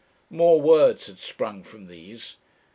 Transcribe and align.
More 0.31 0.59
words 0.59 1.05
had 1.05 1.19
sprung 1.19 1.61
from 1.61 1.85
these. 1.85 2.37